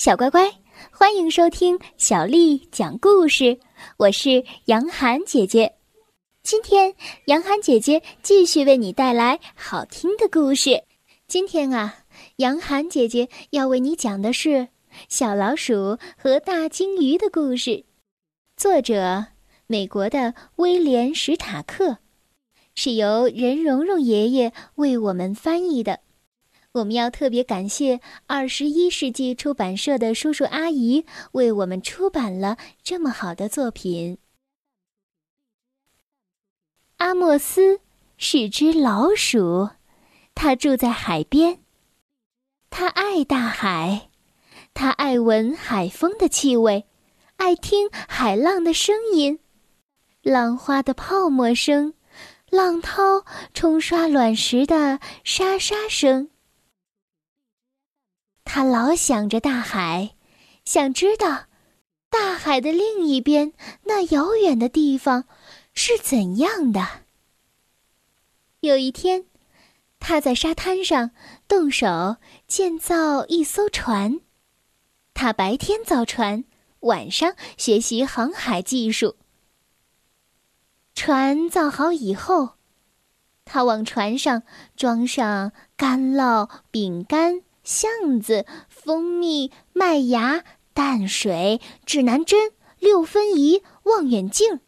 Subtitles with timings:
[0.00, 0.50] 小乖乖，
[0.90, 3.60] 欢迎收听小丽讲故事。
[3.98, 5.74] 我是杨涵姐姐，
[6.42, 6.94] 今天
[7.26, 10.84] 杨涵姐姐继续为你带来好听的故事。
[11.28, 11.98] 今天啊，
[12.36, 14.48] 杨涵姐姐要为你讲的是
[15.10, 17.84] 《小老鼠和大金鱼》的故事，
[18.56, 19.26] 作者
[19.66, 21.98] 美国的威廉·史塔克，
[22.74, 26.00] 是由任蓉蓉爷爷为我们翻译的。
[26.72, 34.18] 我们要特别感谢二十一世纪出版社的叔叔阿姨为我们出版了这么好的作品。
[36.98, 37.80] 阿莫斯
[38.16, 39.70] 是只老鼠，
[40.36, 41.58] 它住在海边。
[42.68, 44.10] 它爱大海，
[44.72, 46.86] 它爱闻海风的气味，
[47.34, 49.40] 爱听海浪的声音，
[50.22, 51.94] 浪花的泡沫声，
[52.48, 56.30] 浪涛冲刷卵石的沙沙声。
[58.52, 60.16] 他老想着大海，
[60.64, 61.44] 想知道
[62.08, 63.52] 大海的另一边
[63.84, 65.26] 那遥远的地方
[65.72, 67.04] 是怎样的。
[68.58, 69.26] 有一天，
[70.00, 71.12] 他在沙滩上
[71.46, 72.16] 动手
[72.48, 74.18] 建造一艘船。
[75.14, 76.42] 他白天造船，
[76.80, 79.14] 晚上学习航海技术。
[80.96, 82.54] 船造好以后，
[83.44, 84.42] 他往船上
[84.74, 87.42] 装上干酪、饼干。
[87.62, 94.60] 橡子、蜂蜜、麦芽、淡水、指南针、六分仪、望远镜，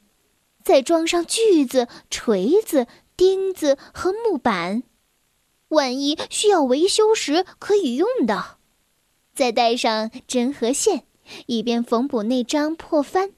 [0.63, 4.83] 再装上锯子、锤子、钉子和木板，
[5.69, 8.57] 万一需要维修时可以用的。
[9.35, 11.05] 再带上针和线，
[11.47, 13.33] 以便缝补那张破帆，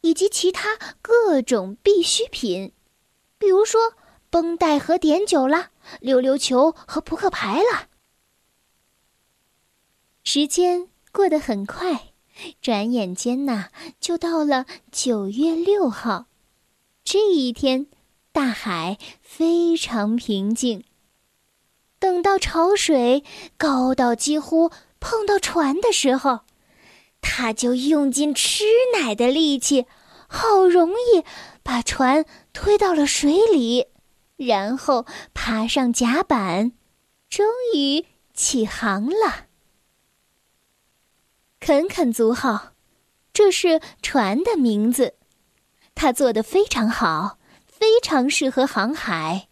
[0.00, 2.72] 以及其他各种必需品，
[3.38, 3.94] 比如说
[4.30, 7.88] 绷带和碘酒啦，溜溜球和扑克牌啦。
[10.24, 12.12] 时间过得很快，
[12.60, 13.70] 转眼间呐，
[14.00, 16.26] 就到了九月六号。
[17.04, 17.88] 这一天，
[18.30, 20.84] 大海非常平静。
[21.98, 23.24] 等到潮水
[23.56, 26.40] 高到几乎碰到船的时候，
[27.20, 28.64] 他就用尽吃
[28.96, 29.86] 奶的力气，
[30.28, 31.24] 好容易
[31.64, 33.88] 把船推到了水里，
[34.36, 35.04] 然后
[35.34, 36.72] 爬上甲板，
[37.28, 37.44] 终
[37.74, 39.46] 于起航了。
[41.64, 42.72] 肯肯族号，
[43.32, 45.14] 这是船的名字。
[45.94, 49.46] 它做的非常好，非常适合航海。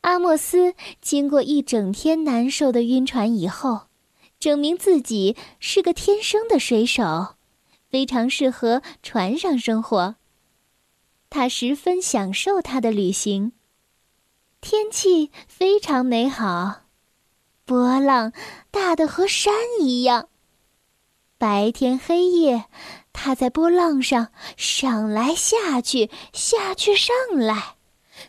[0.00, 3.82] 阿莫斯经过一整天难受的晕船以后，
[4.40, 7.36] 证明自己是个天生的水手，
[7.88, 10.16] 非常适合船上生活。
[11.28, 13.52] 他十分享受他的旅行。
[14.60, 16.80] 天气非常美好，
[17.64, 18.32] 波浪
[18.72, 20.28] 大的和山一样。
[21.40, 22.66] 白天黑夜，
[23.14, 24.28] 他在波浪上
[24.58, 27.76] 上来下去，下去上来。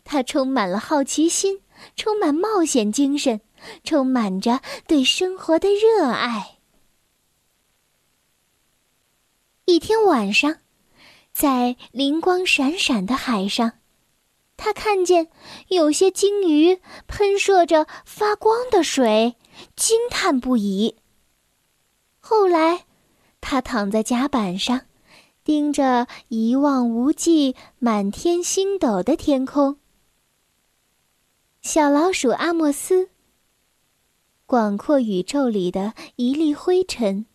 [0.06, 1.60] 他充满了好奇心，
[1.98, 3.42] 充满冒险精神，
[3.84, 6.60] 充满着对生活的热爱。
[9.66, 10.60] 一天晚上，
[11.34, 13.74] 在灵光闪闪的海上，
[14.56, 15.28] 他看见
[15.68, 19.36] 有些鲸鱼喷射着发光的水，
[19.76, 20.96] 惊叹不已。
[22.22, 22.86] 后来。
[23.42, 24.82] 他躺在甲板上，
[25.44, 29.78] 盯着一望无际、满天星斗的天空。
[31.62, 33.10] 小老鼠阿莫斯，
[34.46, 37.26] 广阔宇宙里的一粒灰尘，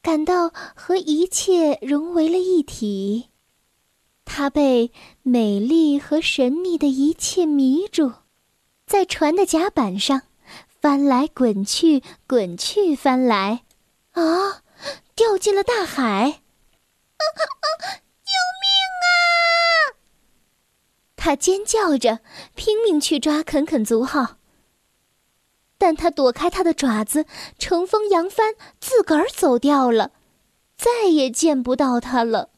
[0.00, 3.30] 感到和一切融为了一体。
[4.24, 4.92] 他被
[5.22, 8.12] 美丽和神秘的一切迷住，
[8.86, 10.22] 在船的甲板上
[10.80, 13.64] 翻来滚去，滚去翻来，
[14.12, 14.62] 啊！
[15.18, 16.04] 掉进了大海！
[16.04, 17.74] 啊啊！
[18.22, 18.30] 救
[18.62, 18.70] 命
[19.02, 19.98] 啊！
[21.16, 22.20] 他尖叫着，
[22.54, 24.36] 拼命去抓肯肯族号。
[25.76, 27.26] 但他躲开他的爪子，
[27.58, 30.12] 乘风扬帆，自个儿走掉了，
[30.76, 32.50] 再也见不到他了。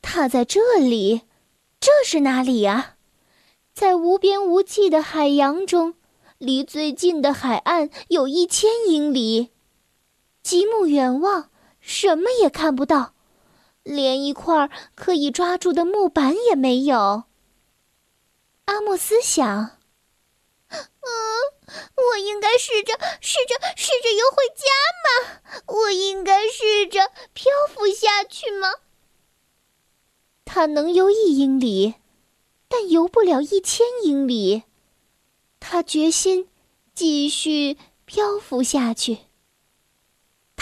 [0.00, 1.22] 他在这里，
[1.80, 2.94] 这是哪里呀？
[3.74, 5.96] 在无边无际的海洋中，
[6.38, 9.50] 离最近的海岸有一千英里。
[10.42, 11.50] 极目远望，
[11.80, 13.14] 什么也看不到，
[13.82, 17.24] 连一块可以抓住的木板也没有。
[18.64, 19.78] 阿莫斯想
[20.70, 20.80] ：“嗯，
[21.96, 24.64] 我应该试着、试着、试着游回家
[25.04, 25.64] 吗？
[25.66, 28.68] 我应该试着漂浮下去吗？”
[30.44, 31.94] 他能游一英里，
[32.68, 34.64] 但游不了一千英里。
[35.60, 36.48] 他决心
[36.94, 39.18] 继续漂浮下去。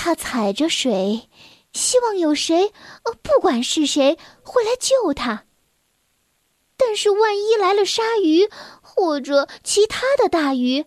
[0.01, 1.29] 他踩着水，
[1.73, 2.73] 希望有谁，
[3.03, 5.45] 呃，不管是谁，会来救他。
[6.77, 8.49] 但是万一来了鲨鱼，
[8.81, 10.87] 或者其他的大鱼，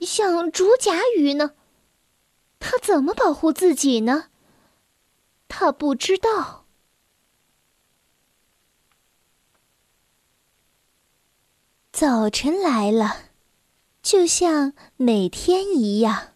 [0.00, 1.52] 像竹甲鱼呢？
[2.58, 4.26] 他怎么保护自己呢？
[5.46, 6.66] 他不知道。
[11.92, 13.30] 早晨来了，
[14.02, 16.32] 就像每天一样。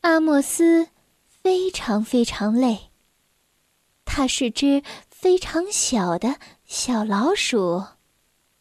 [0.00, 0.88] 阿莫斯
[1.26, 2.90] 非常非常累。
[4.04, 7.84] 它是只非常小的小老鼠，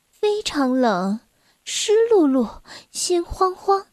[0.09, 1.21] 非常冷，
[1.63, 3.87] 湿漉漉，心慌慌。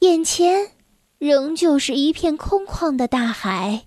[0.00, 0.72] 眼前
[1.18, 3.86] 仍旧是一片空旷的大海，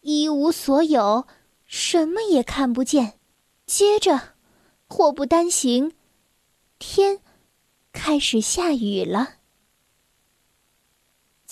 [0.00, 1.26] 一无所有，
[1.64, 3.18] 什么也看不见。
[3.66, 4.34] 接着，
[4.86, 5.92] 祸不单行，
[6.78, 7.20] 天
[7.92, 9.36] 开始下雨了。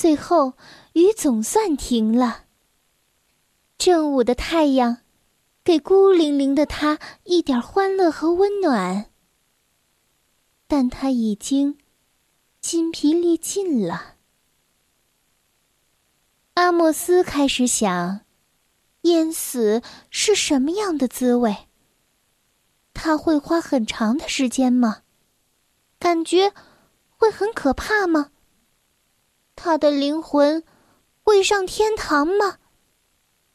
[0.03, 0.55] 最后，
[0.95, 2.47] 雨总算停了。
[3.79, 4.99] 正午的太阳，
[5.63, 9.13] 给孤零零的他一点欢乐和温暖。
[10.67, 11.79] 但他已经
[12.61, 14.17] 筋疲力尽了。
[16.55, 18.23] 阿莫斯开始想，
[19.03, 21.69] 淹死是什么样的滋味？
[22.93, 25.03] 他会花很长的时间吗？
[26.01, 26.53] 感觉
[27.17, 28.33] 会很可怕吗？
[29.73, 30.65] 他的灵魂
[31.23, 32.59] 会上天堂吗？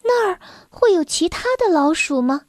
[0.01, 0.39] 那儿
[0.71, 2.47] 会有其他的老鼠吗？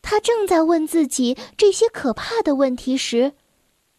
[0.00, 3.32] 他正在问自己这些可怕的问题时，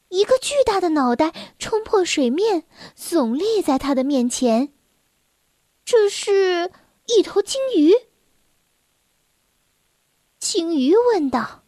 [0.07, 2.63] 一个巨大的脑袋冲破水面，
[2.97, 4.71] 耸立在他的面前。
[5.83, 6.71] 这是
[7.07, 7.93] 一头鲸鱼。
[10.39, 11.65] 鲸鱼问道：“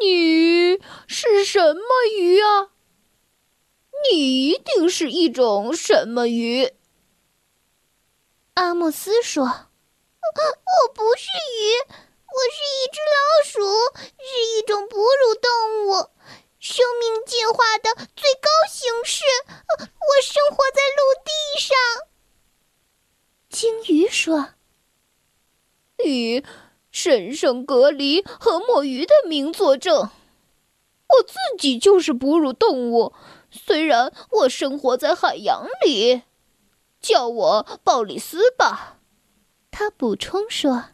[0.00, 1.82] 你是什么
[2.18, 2.70] 鱼啊？”
[4.02, 6.72] 你一定是一种什么鱼？
[8.54, 11.60] 阿莫斯说：“我不是鱼，
[11.90, 13.58] 我是一只老鼠，
[14.18, 16.10] 是一种哺乳动物，
[16.58, 19.24] 生命进化的最高形式。
[19.78, 21.76] 我生活在陆地上。”
[23.50, 24.50] 鲸鱼说
[26.04, 26.44] ：“你
[26.90, 30.10] 神圣隔离和墨鱼的名作证，
[31.08, 33.12] 我自己就是哺乳动物。”
[33.56, 36.22] 虽然我生活在海洋里，
[37.00, 38.98] 叫我鲍里斯吧。
[39.70, 40.90] 他补充说：“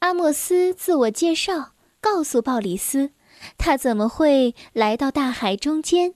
[0.00, 3.12] 阿莫斯自我介绍，告诉鲍里斯，
[3.58, 6.14] 他怎么会来到大海中间。”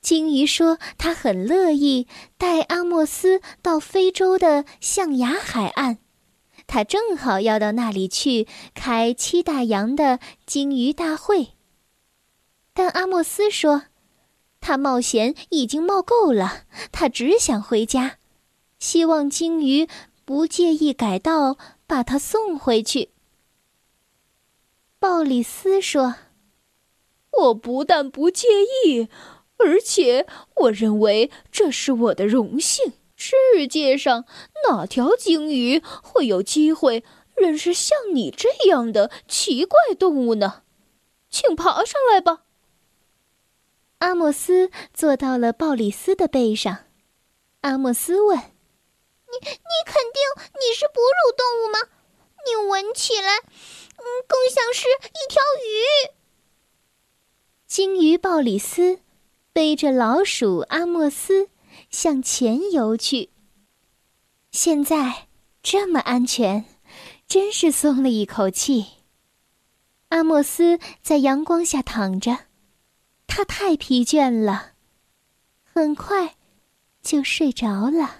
[0.00, 5.98] 鲸鱼说：“他很乐意带阿莫斯到非洲的象牙海岸，
[6.66, 11.52] 他正好要到那里去开七大洋的鲸鱼大会。”
[12.76, 13.84] 但阿莫斯说
[14.60, 18.18] ：“他冒险已经冒够了，他只想回家，
[18.80, 19.88] 希望鲸鱼
[20.24, 21.56] 不介意改道
[21.86, 23.10] 把他送回去。”
[24.98, 26.16] 鲍里斯说
[27.30, 28.48] ：“我不但不介
[28.84, 29.08] 意，
[29.58, 30.26] 而且
[30.56, 32.94] 我认为这是我的荣幸。
[33.14, 34.24] 世界上
[34.68, 37.04] 哪条鲸鱼会有机会
[37.36, 40.62] 认识像你这样的奇怪动物呢？
[41.30, 42.40] 请爬上来吧。”
[43.98, 46.84] 阿莫斯坐到了鲍里斯的背上。
[47.62, 51.78] 阿莫斯问：“你你肯定你是哺乳动物吗？
[52.46, 56.14] 你闻起来，嗯，更像是一条鱼。”
[57.66, 59.00] 鲸鱼鲍里斯
[59.52, 61.48] 背着老鼠阿莫斯
[61.90, 63.30] 向前游去。
[64.52, 65.28] 现在
[65.62, 66.66] 这么安全，
[67.26, 68.86] 真是松了一口气。
[70.10, 72.38] 阿莫斯在阳光下躺着。
[73.36, 74.74] 他太疲倦了，
[75.64, 76.36] 很快
[77.02, 78.18] 就睡着了。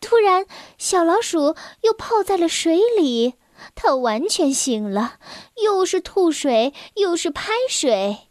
[0.00, 0.44] 突然，
[0.76, 3.34] 小老鼠又泡在了水里，
[3.76, 5.20] 它完全醒了，
[5.62, 8.26] 又是吐水，又是拍水。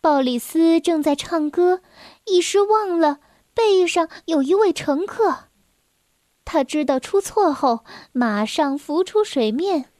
[0.00, 1.82] 鲍里斯正在唱歌，
[2.24, 3.20] 一时忘了
[3.52, 5.50] 背上有一位乘客。
[6.46, 9.92] 他知道出错后，马上浮出水面，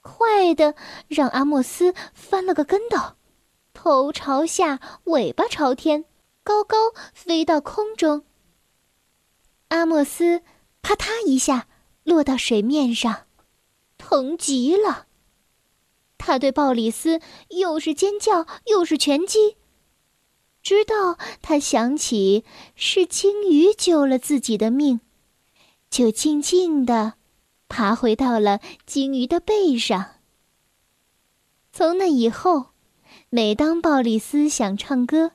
[0.00, 0.74] 快的
[1.08, 3.16] 让阿莫斯翻了个跟斗。
[3.84, 6.06] 头朝下，尾巴朝天，
[6.42, 8.24] 高高飞到空中。
[9.68, 10.40] 阿莫斯
[10.80, 11.68] 啪嗒一下
[12.02, 13.26] 落到水面上，
[13.98, 15.06] 疼极了。
[16.16, 19.58] 他对鲍里斯又是尖叫又是拳击，
[20.62, 22.42] 直到他想起
[22.74, 25.00] 是鲸鱼救了自己的命，
[25.90, 27.16] 就静静地
[27.68, 30.12] 爬回到了鲸鱼的背上。
[31.70, 32.70] 从那以后。
[33.36, 35.32] 每当鲍里斯想唱歌，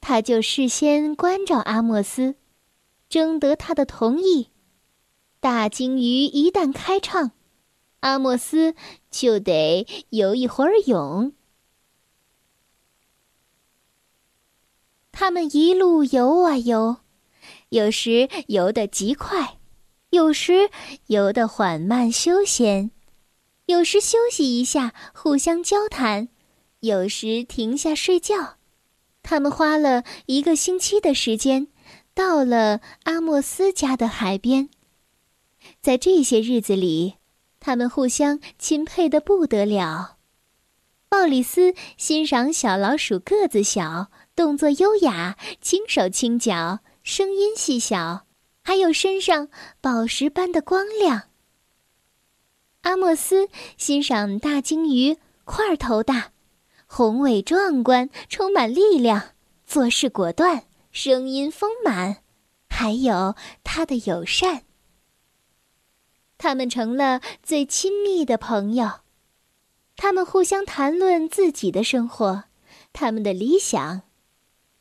[0.00, 2.34] 他就事先关照阿莫斯，
[3.08, 4.48] 征得他的同意。
[5.38, 7.30] 大鲸鱼一旦开唱，
[8.00, 8.74] 阿莫斯
[9.08, 11.32] 就得游一会儿泳。
[15.12, 16.96] 他们一路游啊游，
[17.68, 19.58] 有时游得极快，
[20.10, 20.70] 有时
[21.06, 22.90] 游得缓慢休闲，
[23.66, 26.30] 有时休息一下互相交谈，
[26.80, 28.56] 有时停下睡觉。
[29.22, 31.68] 他们花了一个星期的时间，
[32.14, 34.70] 到了阿莫斯家的海边。
[35.80, 37.14] 在这些日子里，
[37.60, 40.16] 他们互相钦佩的不得了。
[41.08, 44.10] 鲍里斯欣赏小老鼠个子小。
[44.36, 48.24] 动作优雅，轻手轻脚，声音细小，
[48.62, 49.48] 还有身上
[49.80, 51.30] 宝石般的光亮。
[52.82, 56.30] 阿莫斯欣赏大鲸鱼块头大，
[56.90, 59.34] 宏伟壮观，充满力量，
[59.66, 62.22] 做事果断，声音丰满，
[62.70, 64.62] 还有他的友善。
[66.38, 69.00] 他们成了最亲密的朋友，
[69.96, 72.44] 他们互相谈论自己的生活，
[72.92, 74.02] 他们的理想。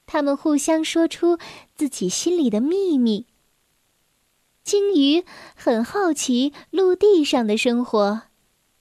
[0.05, 1.37] 他们互相说出
[1.75, 3.27] 自己心里的秘密。
[4.63, 8.21] 鲸鱼很好奇陆地上的生活，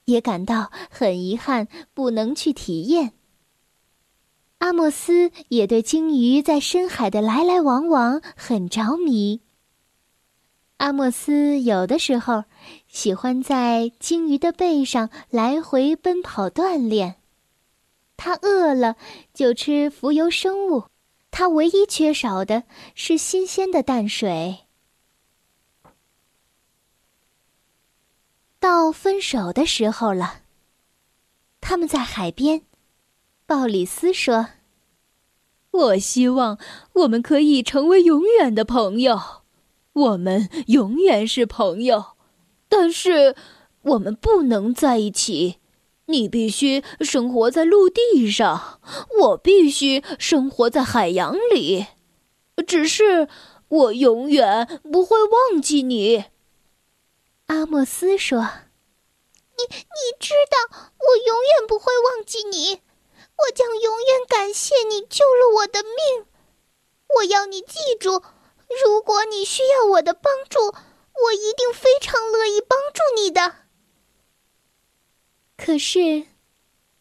[0.05, 3.15] 也感到很遗憾不能去体验。
[4.59, 9.43] 阿莫斯也对鲸鱼在深海的来来往往很着迷。
[10.79, 12.45] 阿莫斯有的时候
[12.89, 17.17] 喜欢在鲸鱼的背上来回奔跑锻炼。
[18.17, 18.97] 他饿了
[19.35, 20.85] 就吃浮游生物。
[21.31, 22.63] 他唯一缺少的
[22.95, 24.61] 是新鲜的淡水。
[28.59, 30.41] 到分手的时候了。
[31.61, 32.63] 他们在海边。
[33.47, 34.49] 鲍里斯说
[35.71, 36.59] ：“我希望
[36.95, 39.21] 我们可以成为永远的朋友。
[39.93, 42.17] 我们永远是朋友，
[42.69, 43.37] 但是
[43.83, 45.61] 我们不能在一起。”
[46.09, 48.81] 你必须生活在陆地上，
[49.21, 51.87] 我必须生活在海洋里。
[52.65, 53.29] 只是
[53.67, 56.27] 我永远不会忘记你。”
[57.47, 58.39] 阿莫斯说
[59.59, 62.81] ，“你你知道，我永远不会忘记你。
[63.37, 66.27] 我将永远感谢你救了我的命。
[67.17, 68.23] 我要你记住，
[68.85, 73.67] 如果你需要我的帮助，我一定非常乐意帮助你的。”
[75.57, 76.27] 可是，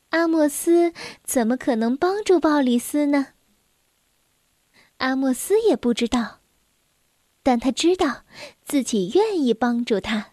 [0.10, 3.34] 阿莫斯怎么可能帮助鲍里斯呢？
[4.98, 6.40] 阿莫斯也不知道，
[7.44, 8.24] 但他知道
[8.64, 10.32] 自己愿意帮助他。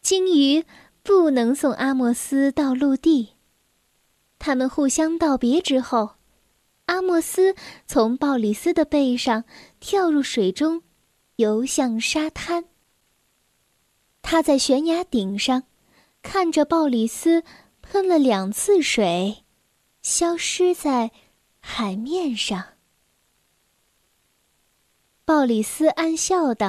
[0.00, 0.64] 鲸鱼
[1.02, 3.33] 不能送阿莫斯到陆地。
[4.46, 6.16] 他们互相道别之后，
[6.84, 7.54] 阿莫斯
[7.86, 9.44] 从鲍里斯的背上
[9.80, 10.82] 跳入水中，
[11.36, 12.66] 游向沙滩。
[14.20, 15.62] 他在悬崖顶上。
[16.20, 17.42] 看着鲍里斯
[17.80, 19.44] 喷了两次水，
[20.02, 21.10] 消失在
[21.60, 22.64] 海面上。
[25.24, 26.68] 鲍里斯暗笑道：“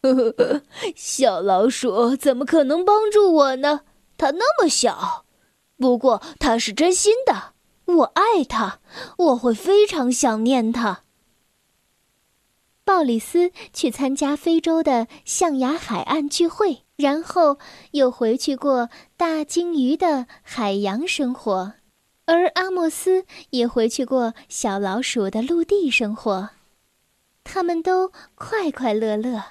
[0.00, 0.62] 呵呵呵，
[0.96, 3.82] 小老鼠怎么可能帮助我呢？
[4.16, 5.26] 它那么小，
[5.80, 7.54] 不过他是真心的。
[7.86, 8.78] 我爱他，
[9.16, 11.02] 我会非常想念他。”
[12.84, 16.84] 鲍里斯去参加非洲的象牙海岸聚会。
[17.00, 17.56] 然后
[17.92, 21.72] 又回去过大鲸鱼的海洋生活，
[22.26, 26.50] 而阿莫斯也回去过小老鼠的陆地生活，
[27.42, 29.42] 他们都快快乐乐。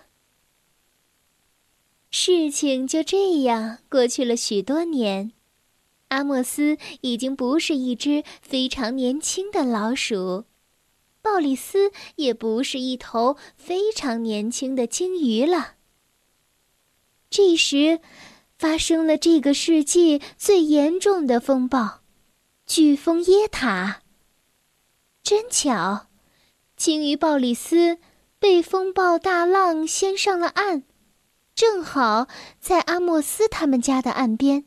[2.11, 5.31] 事情就这样过去了许多年，
[6.09, 10.45] 阿莫斯已经不是一只非常年轻的老鼠，
[11.21, 15.75] 鲍里斯也不是一头非常年轻的鲸鱼了。
[17.29, 17.99] 这时，
[18.57, 22.01] 发生了这个世纪最严重的风暴——
[22.67, 24.01] 飓风耶塔。
[25.21, 26.07] 真巧，
[26.75, 27.99] 鲸鱼鲍里斯
[28.39, 30.83] 被风暴大浪掀上了岸，
[31.53, 32.27] 正好
[32.59, 34.65] 在阿莫斯他们家的岸边。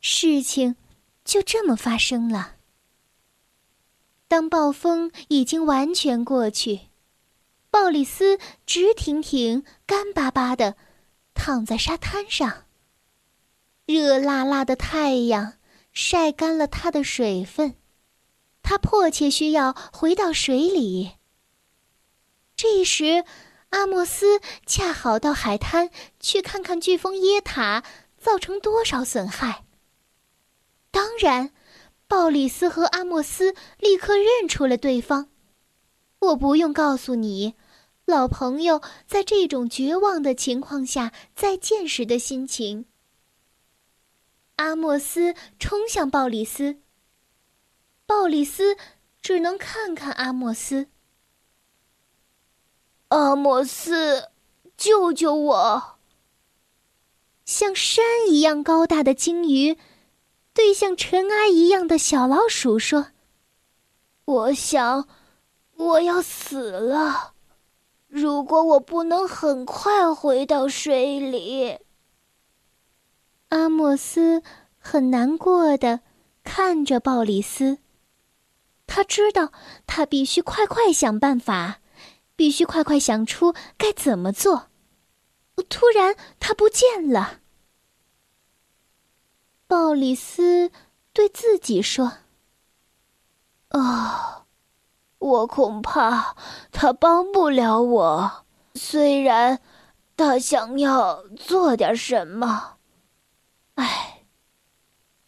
[0.00, 0.76] 事情
[1.24, 2.56] 就这么发生了。
[4.28, 6.88] 当暴风已经完全过去。
[7.70, 10.76] 鲍里斯直挺挺、干巴巴的
[11.34, 12.64] 躺在沙滩上。
[13.86, 15.54] 热辣辣的太阳
[15.92, 17.76] 晒干了他的水分，
[18.62, 21.12] 他迫切需要回到水里。
[22.56, 23.24] 这时，
[23.70, 27.84] 阿莫斯恰好到海滩去看看飓风耶塔
[28.16, 29.64] 造成多少损害。
[30.90, 31.52] 当然，
[32.08, 35.28] 鲍里斯和阿莫斯立刻认出了对方。
[36.18, 37.54] 我不用告诉你，
[38.04, 42.86] 老朋友在这种绝望的情况下再见时的心情。
[44.56, 46.80] 阿莫斯冲向鲍里斯，
[48.04, 48.76] 鲍里斯
[49.22, 50.88] 只能看看阿莫斯。
[53.08, 54.28] 阿莫斯，
[54.76, 55.98] 救救我！
[57.46, 59.78] 像山一样高大的鲸鱼，
[60.60, 63.06] 对像尘埃一样的小老鼠说
[64.26, 65.08] ：“我想。”
[65.74, 67.32] 我要死了！
[68.06, 71.78] 如果我不能很快回到水里，
[73.48, 74.42] 阿莫斯
[74.78, 76.00] 很难过的
[76.44, 77.78] 看着鲍里斯。
[78.86, 79.52] 他知道
[79.86, 81.78] 他必须快快想办法，
[82.36, 84.68] 必须快快想出该怎么做。
[85.70, 87.39] 突然，他不见了。
[89.70, 90.72] 鲍里斯
[91.12, 92.14] 对自己说
[93.70, 94.46] ：“啊。”
[95.20, 96.34] 我恐怕
[96.72, 99.60] 他帮不了我，虽然
[100.16, 102.78] 他想要做点什么。
[103.74, 104.24] 唉，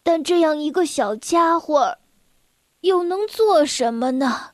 [0.01, 1.99] 但这样一个小家伙，
[2.81, 4.53] 又能做什么呢？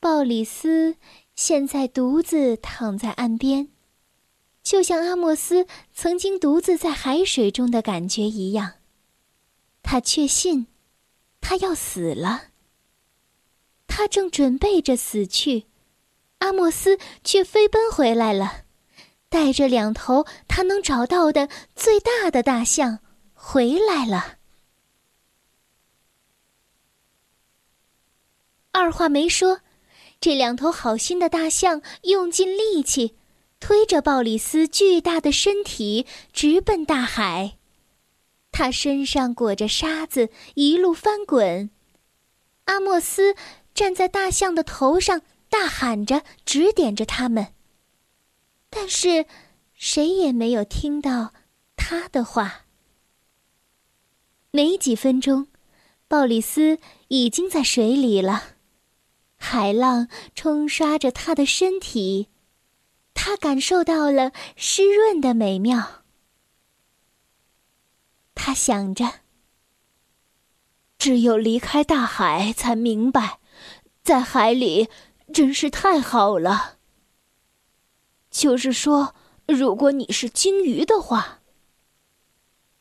[0.00, 0.96] 鲍里斯
[1.36, 3.68] 现在独自躺在岸边，
[4.68, 8.74] 就像阿莫斯曾经独自在海水中的感觉一样。
[9.82, 10.66] 他确信，
[11.40, 12.48] 他要死了。
[13.86, 15.64] 他正准备着死去，
[16.40, 18.64] 阿莫斯却飞奔回来了，
[19.30, 22.98] 带着两头他能找到的最大的大象
[23.32, 24.36] 回来了。
[28.72, 29.62] 二话没说，
[30.20, 33.14] 这两头好心的大象用尽力气，
[33.60, 37.58] 推着鲍里斯巨大的身体直奔大海。
[38.52, 41.70] 他身上裹着沙子，一路翻滚。
[42.64, 43.34] 阿莫斯。
[43.74, 47.54] 站在大象的头上，大喊着，指点着他们。
[48.68, 49.26] 但是，
[49.72, 51.32] 谁也没有听到
[51.76, 52.64] 他的话。
[54.50, 55.46] 没几分钟，
[56.08, 58.56] 鲍里斯已经在水里了，
[59.36, 62.26] 海浪冲刷着他的身体，
[63.20, 66.04] 他感受到了湿润的美妙。
[68.32, 69.12] 他想着：
[70.98, 73.40] 只有离开大海，才明白。
[74.04, 74.88] 在海里
[75.34, 76.78] 真是太好了。
[78.30, 79.16] 就是说，
[79.48, 81.40] 如果你是鲸鱼的话，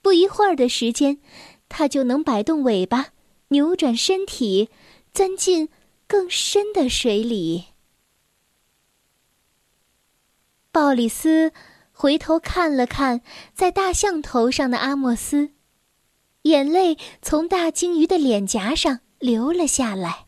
[0.03, 1.19] 不一会儿的时间，
[1.67, 3.07] 它就能摆动尾巴，
[3.47, 4.69] 扭转身体，
[5.11, 5.69] 钻进
[6.05, 7.69] 更深的水里。
[10.77, 11.53] 鲍里斯
[11.91, 13.23] 回头看了看
[13.55, 15.53] 在大象头上的阿莫斯，
[16.43, 20.27] 眼泪从大鲸鱼的脸颊上流了下来。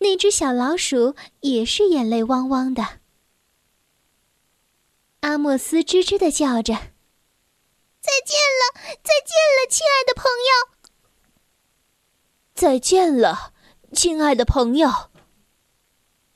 [0.00, 3.00] 那只小老鼠也是眼泪汪汪的。
[5.20, 6.74] 阿莫斯吱吱的叫着
[8.02, 10.52] ：“再见了，再见了，亲爱的朋友！
[12.52, 13.54] 再见了，
[13.90, 15.08] 亲爱的朋友！”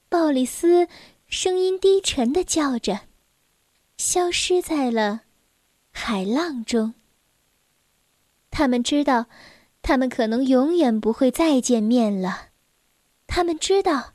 [0.09, 0.89] 鲍里斯
[1.33, 3.01] 声音低沉的叫着，
[3.97, 5.23] 消失在了
[5.91, 6.93] 海浪中。
[8.51, 9.29] 他们知道，
[9.81, 12.51] 他们可能永远不会再见面了。
[13.27, 14.13] 他们知道，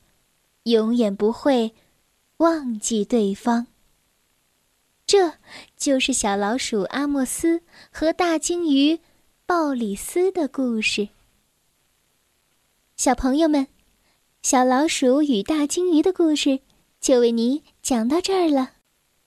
[0.66, 1.74] 永远不会
[2.38, 3.66] 忘记对方。
[5.08, 5.34] 这
[5.76, 9.00] 就是小老鼠阿莫斯和大鲸鱼
[9.48, 11.10] 鲍里斯的故事。
[12.96, 13.66] 小朋友们，
[14.44, 16.60] 小老鼠与大鲸鱼的故事
[17.00, 18.72] 就为你讲到这儿了。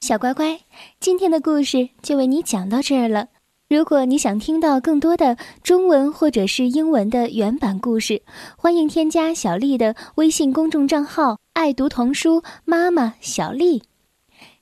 [0.01, 0.61] 小乖乖，
[0.99, 3.29] 今天的故事就为你讲到这儿了。
[3.69, 8.23] 如果你想听到更多的中文或者是英文的原版故事，
[8.57, 13.83] 欢迎添加小丽的微信公众账号“爱读童书妈妈小丽”。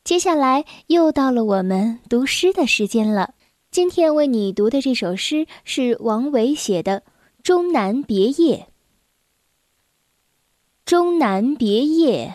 [0.04, 3.34] 接下来又到了我们读诗的时间了。
[3.70, 7.00] 今天为你读的这首诗是王维写的
[7.42, 8.56] 《终南别业》。
[10.84, 12.34] 《终南别业》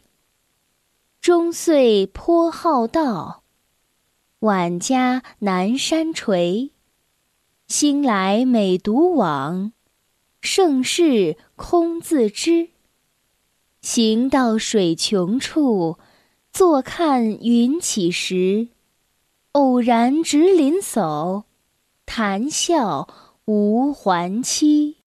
[1.21, 3.43] 终岁颇好道，
[4.39, 6.71] 晚家南山陲。
[7.67, 9.71] 兴来每独往，
[10.41, 12.69] 盛世空自知。
[13.83, 15.99] 行到水穷处，
[16.51, 18.69] 坐看云起时。
[19.51, 21.43] 偶然值林叟，
[22.07, 23.07] 谈笑
[23.45, 25.00] 无还期。